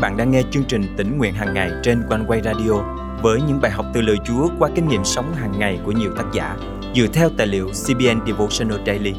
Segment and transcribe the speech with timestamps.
[0.00, 2.72] bạn đang nghe chương trình tỉnh nguyện hàng ngày trên quanh quay radio
[3.22, 6.10] với những bài học từ lời Chúa qua kinh nghiệm sống hàng ngày của nhiều
[6.16, 6.56] tác giả
[6.94, 9.14] dựa theo tài liệu CBN Devotional Daily.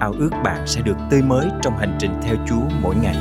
[0.00, 3.16] Ao ước bạn sẽ được tươi mới trong hành trình theo Chúa mỗi ngày.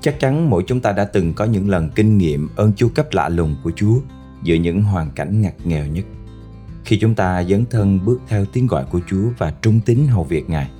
[0.00, 3.06] Chắc chắn mỗi chúng ta đã từng có những lần kinh nghiệm ơn chu cấp
[3.12, 3.96] lạ lùng của Chúa
[4.42, 6.04] giữa những hoàn cảnh ngặt nghèo nhất.
[6.84, 10.24] Khi chúng ta dấn thân bước theo tiếng gọi của Chúa và trung tín hầu
[10.24, 10.70] việc Ngài,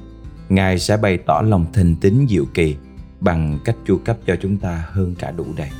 [0.49, 2.77] Ngài sẽ bày tỏ lòng thành tín diệu kỳ
[3.21, 5.71] bằng cách chu cấp cho chúng ta hơn cả đủ đầy.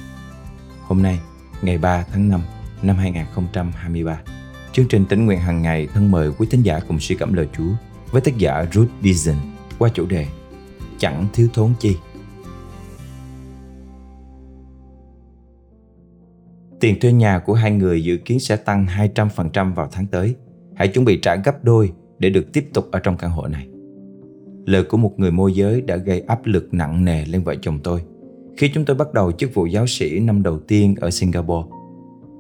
[0.83, 1.21] Hôm nay,
[1.63, 2.41] ngày 3 tháng 5
[2.83, 4.21] năm 2023,
[4.73, 7.49] chương trình tỉnh nguyện hàng ngày thân mời quý thính giả cùng suy cảm lời
[7.57, 7.71] Chúa
[8.11, 9.37] với tác giả Ruth Dizon
[9.79, 10.27] qua chủ đề
[10.99, 11.97] Chẳng thiếu thốn chi.
[16.81, 20.35] Tiền thuê nhà của hai người dự kiến sẽ tăng 200% vào tháng tới.
[20.75, 23.69] Hãy chuẩn bị trả gấp đôi để được tiếp tục ở trong căn hộ này.
[24.67, 27.79] Lời của một người môi giới đã gây áp lực nặng nề lên vợ chồng
[27.83, 28.03] tôi
[28.57, 31.69] khi chúng tôi bắt đầu chức vụ giáo sĩ năm đầu tiên ở Singapore.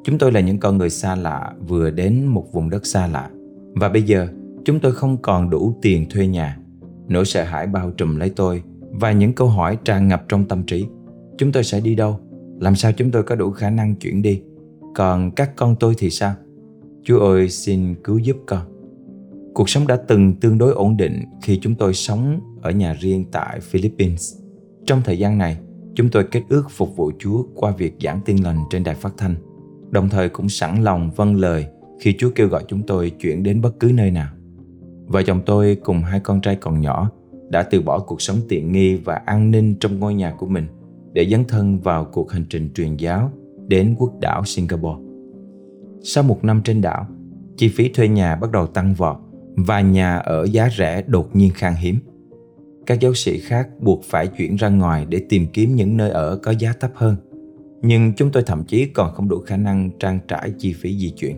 [0.05, 3.31] Chúng tôi là những con người xa lạ vừa đến một vùng đất xa lạ
[3.75, 4.29] và bây giờ,
[4.65, 6.59] chúng tôi không còn đủ tiền thuê nhà.
[7.09, 10.63] Nỗi sợ hãi bao trùm lấy tôi và những câu hỏi tràn ngập trong tâm
[10.63, 10.87] trí.
[11.39, 12.21] Chúng tôi sẽ đi đâu?
[12.61, 14.43] Làm sao chúng tôi có đủ khả năng chuyển đi?
[14.95, 16.35] Còn các con tôi thì sao?
[17.05, 18.76] Chúa ơi, xin cứu giúp con.
[19.57, 23.25] Cuộc sống đã từng tương đối ổn định khi chúng tôi sống ở nhà riêng
[23.33, 24.35] tại Philippines.
[24.87, 25.59] Trong thời gian này,
[25.95, 29.15] chúng tôi kết ước phục vụ Chúa qua việc giảng tin lành trên đài phát
[29.17, 29.35] thanh,
[29.91, 31.67] đồng thời cũng sẵn lòng vâng lời
[32.01, 34.29] khi Chúa kêu gọi chúng tôi chuyển đến bất cứ nơi nào.
[35.07, 37.11] Vợ chồng tôi cùng hai con trai còn nhỏ
[37.49, 40.67] đã từ bỏ cuộc sống tiện nghi và an ninh trong ngôi nhà của mình
[41.13, 43.31] để dấn thân vào cuộc hành trình truyền giáo
[43.69, 45.03] đến quốc đảo Singapore.
[46.03, 47.07] Sau một năm trên đảo,
[47.57, 49.17] chi phí thuê nhà bắt đầu tăng vọt
[49.57, 51.99] và nhà ở giá rẻ đột nhiên khan hiếm.
[52.87, 56.37] Các giáo sĩ khác buộc phải chuyển ra ngoài để tìm kiếm những nơi ở
[56.43, 57.17] có giá thấp hơn.
[57.83, 61.11] Nhưng chúng tôi thậm chí còn không đủ khả năng trang trải chi phí di
[61.11, 61.37] chuyển.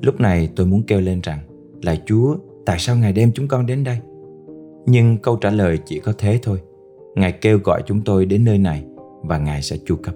[0.00, 1.38] Lúc này tôi muốn kêu lên rằng,
[1.82, 2.36] Lạy Chúa,
[2.66, 3.98] tại sao Ngài đem chúng con đến đây?
[4.86, 6.58] Nhưng câu trả lời chỉ có thế thôi.
[7.14, 8.84] Ngài kêu gọi chúng tôi đến nơi này
[9.22, 10.14] và Ngài sẽ chu cấp.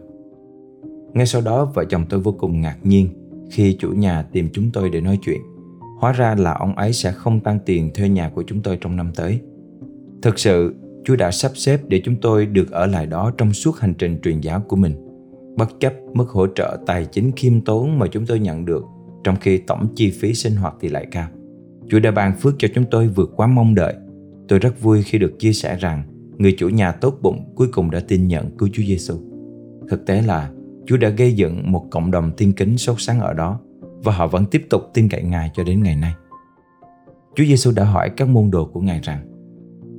[1.13, 3.09] Ngay sau đó vợ chồng tôi vô cùng ngạc nhiên
[3.51, 5.41] khi chủ nhà tìm chúng tôi để nói chuyện.
[5.97, 8.97] Hóa ra là ông ấy sẽ không tăng tiền thuê nhà của chúng tôi trong
[8.97, 9.41] năm tới.
[10.23, 10.75] Thực sự,
[11.05, 14.19] Chúa đã sắp xếp để chúng tôi được ở lại đó trong suốt hành trình
[14.23, 14.95] truyền giáo của mình.
[15.57, 18.85] Bất chấp mức hỗ trợ tài chính khiêm tốn mà chúng tôi nhận được
[19.25, 21.29] trong khi tổng chi phí sinh hoạt thì lại cao.
[21.89, 23.95] Chúa đã ban phước cho chúng tôi vượt quá mong đợi.
[24.49, 26.03] Tôi rất vui khi được chia sẻ rằng
[26.39, 29.15] người chủ nhà tốt bụng cuối cùng đã tin nhận cứu Chúa Giêsu.
[29.89, 30.51] Thực tế là
[30.87, 33.61] Chúa đã gây dựng một cộng đồng tiên kính sốt sáng ở đó
[34.07, 36.15] và họ vẫn tiếp tục tin cậy Ngài cho đến ngày nay.
[37.35, 39.27] Chúa Giêsu đã hỏi các môn đồ của Ngài rằng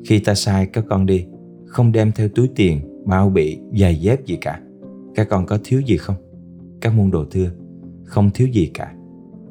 [0.06, 1.26] Khi ta sai các con đi,
[1.66, 4.62] không đem theo túi tiền, bao bị, giày dép gì cả.
[5.16, 6.16] Các con có thiếu gì không?
[6.82, 7.52] Các môn đồ thưa,
[8.04, 8.94] không thiếu gì cả.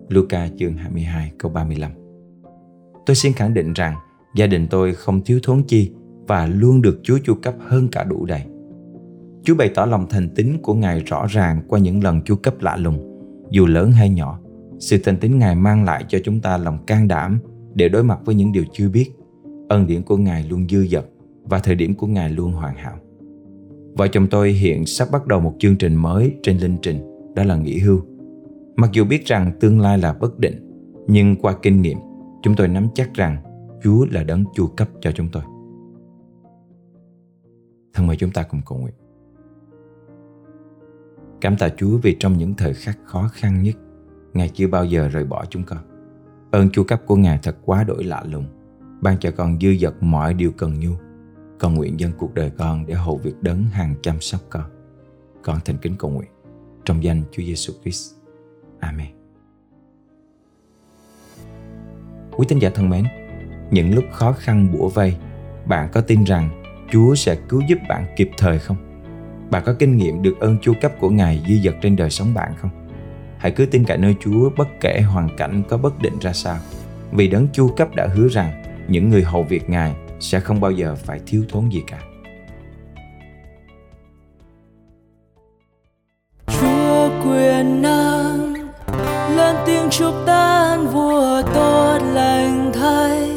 [0.08, 1.92] Luca chương 22 câu 35
[3.06, 3.94] Tôi xin khẳng định rằng
[4.36, 5.90] gia đình tôi không thiếu thốn chi
[6.26, 8.42] và luôn được Chúa chu cấp hơn cả đủ đầy.
[9.42, 12.54] Chúa bày tỏ lòng thành tín của Ngài rõ ràng qua những lần chu cấp
[12.60, 12.98] lạ lùng,
[13.50, 14.40] dù lớn hay nhỏ.
[14.78, 17.38] Sự thành tín Ngài mang lại cho chúng ta lòng can đảm
[17.74, 19.10] để đối mặt với những điều chưa biết.
[19.68, 21.04] Ân điển của Ngài luôn dư dật
[21.44, 22.98] và thời điểm của Ngài luôn hoàn hảo.
[23.94, 26.98] Vợ chồng tôi hiện sắp bắt đầu một chương trình mới trên linh trình,
[27.34, 28.00] đó là nghỉ hưu.
[28.76, 30.54] Mặc dù biết rằng tương lai là bất định,
[31.08, 31.98] nhưng qua kinh nghiệm,
[32.42, 33.36] chúng tôi nắm chắc rằng
[33.82, 35.42] Chúa là đấng chu cấp cho chúng tôi.
[37.94, 38.94] Thân mời chúng ta cùng cầu nguyện.
[41.40, 43.76] Cảm tạ Chúa vì trong những thời khắc khó khăn nhất,
[44.36, 45.78] Ngài chưa bao giờ rời bỏ chúng con.
[46.50, 48.46] Ơn chu cấp của Ngài thật quá đổi lạ lùng,
[49.00, 50.92] ban cho con dư dật mọi điều cần nhu.
[51.58, 54.64] Con nguyện dân cuộc đời con để hầu việc đấng hàng chăm sóc con.
[55.42, 56.28] Con thành kính cầu nguyện
[56.84, 58.14] trong danh Chúa Giêsu Christ.
[58.80, 59.06] Amen.
[62.36, 63.04] Quý tín giả thân mến,
[63.70, 65.16] những lúc khó khăn bủa vây,
[65.66, 66.62] bạn có tin rằng
[66.92, 68.76] Chúa sẽ cứu giúp bạn kịp thời không?
[69.50, 72.34] Bạn có kinh nghiệm được ơn chu cấp của Ngài dư dật trên đời sống
[72.34, 72.85] bạn không?
[73.46, 76.56] Hãy cứ tin cậy nơi Chúa, bất kể hoàn cảnh có bất định ra sao.
[77.12, 80.70] Vì đấng chu cấp đã hứa rằng, những người hầu việc Ngài sẽ không bao
[80.70, 81.98] giờ phải thiếu thốn gì cả.
[86.46, 88.54] Chúa quyền năng
[89.36, 93.30] lên tiếng chúc tan vua tốt lành thay,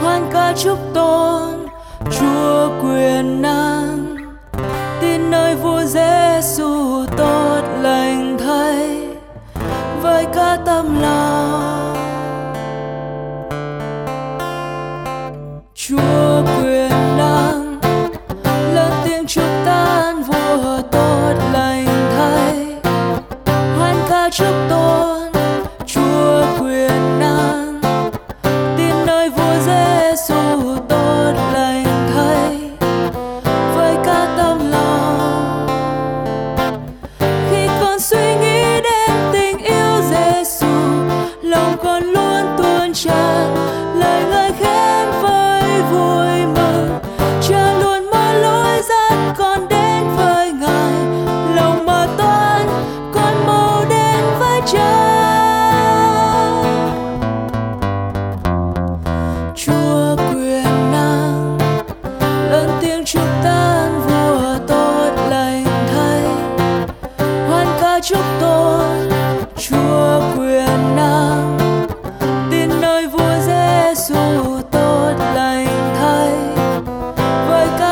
[0.00, 1.49] hoan ca chúc tôn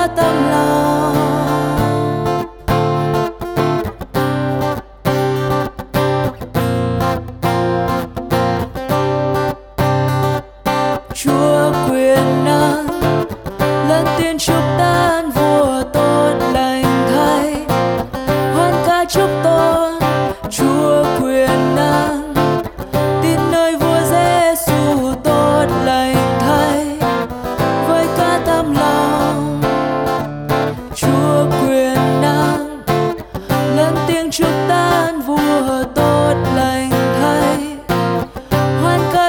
[0.07, 0.98] tâm lòng.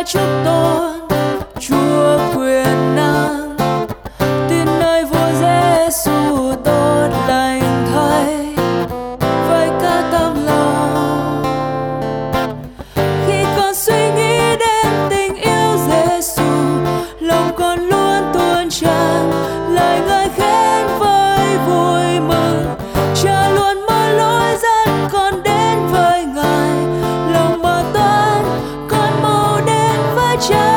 [0.09, 0.98] Chúc tôi.
[30.49, 30.68] Đến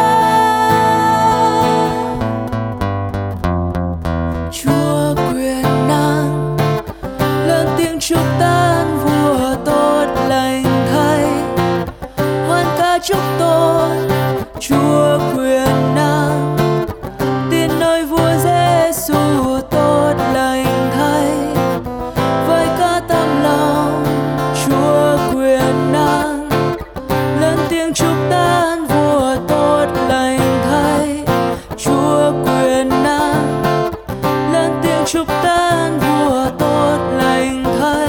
[35.12, 38.08] chúc tan vua tốt lành thay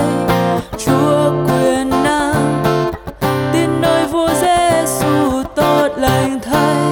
[0.78, 2.64] chúa quyền năng
[3.54, 6.92] tin nơi vua giêsu tốt lành thay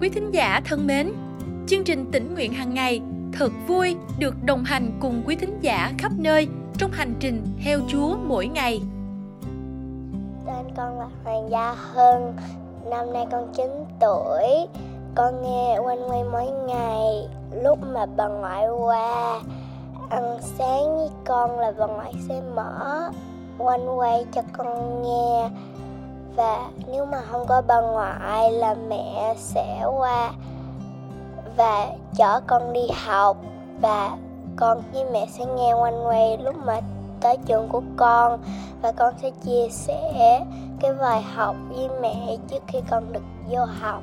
[0.00, 1.12] Quý thính giả thân mến,
[1.66, 3.00] chương trình tỉnh nguyện hàng ngày
[3.32, 7.80] thật vui được đồng hành cùng quý thính giả khắp nơi trong hành trình theo
[7.88, 8.80] Chúa mỗi ngày.
[10.46, 12.36] Tên con là Hoàng Gia Hưng,
[12.90, 13.66] năm nay con 9
[14.00, 14.66] tuổi.
[15.16, 17.28] Con nghe quanh quay mỗi ngày,
[17.62, 19.40] lúc mà bà ngoại qua
[20.10, 23.10] ăn sáng với con là bà ngoại sẽ mở
[23.58, 25.50] quanh quay cho con nghe.
[26.36, 30.32] Và nếu mà không có bà ngoại là mẹ sẽ qua
[31.56, 33.36] và chở con đi học.
[33.80, 34.16] Và
[34.56, 36.80] con với mẹ sẽ nghe quanh quay lúc mà
[37.20, 38.40] tới trường của con.
[38.82, 40.44] Và con sẽ chia sẻ
[40.80, 44.02] cái bài học với mẹ trước khi con được vô học.